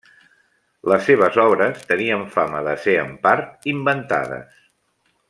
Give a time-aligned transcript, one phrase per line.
[0.91, 4.61] Les seves obres tenien fama de ser en part inventades.